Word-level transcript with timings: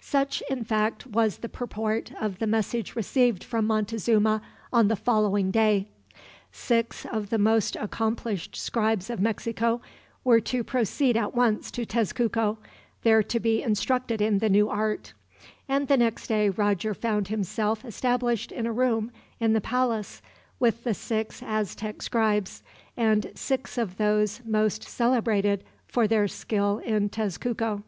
Such 0.00 0.40
in 0.48 0.62
fact 0.62 1.04
was 1.08 1.38
the 1.38 1.48
purport 1.48 2.12
of 2.20 2.38
the 2.38 2.46
message 2.46 2.94
received 2.94 3.42
from 3.42 3.66
Montezuma 3.66 4.40
on 4.72 4.86
the 4.86 4.94
following 4.94 5.50
day. 5.50 5.88
Six 6.52 7.04
of 7.04 7.30
the 7.30 7.38
most 7.38 7.74
accomplished 7.74 8.54
scribes 8.54 9.10
of 9.10 9.18
Mexico 9.20 9.80
were 10.22 10.38
to 10.42 10.62
proceed 10.62 11.16
at 11.16 11.34
once 11.34 11.72
to 11.72 11.84
Tezcuco, 11.84 12.58
there 13.02 13.20
to 13.24 13.40
be 13.40 13.62
instructed 13.62 14.20
in 14.20 14.38
the 14.38 14.48
new 14.48 14.68
art; 14.68 15.12
and 15.68 15.88
the 15.88 15.96
next 15.96 16.28
day 16.28 16.48
Roger 16.50 16.94
found 16.94 17.26
himself 17.26 17.84
established 17.84 18.52
in 18.52 18.66
a 18.66 18.72
room 18.72 19.10
in 19.40 19.54
the 19.54 19.60
palace, 19.60 20.22
with 20.60 20.84
the 20.84 20.94
six 20.94 21.42
Aztec 21.44 22.00
scribes, 22.00 22.62
and 22.96 23.32
six 23.34 23.76
of 23.76 23.96
those 23.96 24.40
most 24.44 24.84
celebrated 24.84 25.64
for 25.88 26.06
their 26.06 26.28
skill 26.28 26.78
in 26.78 27.08
Tezcuco. 27.08 27.82